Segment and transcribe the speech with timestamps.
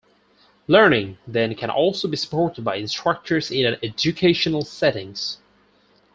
[0.65, 5.15] Learning, then, can also be supported by instructors in an educational setting.